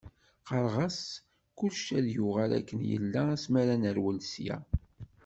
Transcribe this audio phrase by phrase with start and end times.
[0.41, 0.99] Qqareɣ-as
[1.57, 4.57] kullec ad yuɣal akken yella asmi ara nerwel sya.